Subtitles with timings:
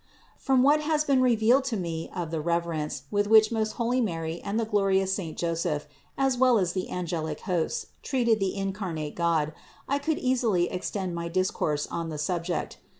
[0.39, 0.43] 508.
[0.43, 4.01] From what has been revealed to me of the rev erence, with which most holy
[4.01, 5.85] Mary and the glorious saint Joseph
[6.17, 9.53] as well as the angelic hosts treated the In carnate God,
[9.87, 12.79] I could easily extend my discourse on the subject.